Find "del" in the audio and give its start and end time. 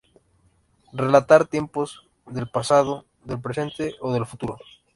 2.25-2.49, 3.23-3.39, 4.11-4.25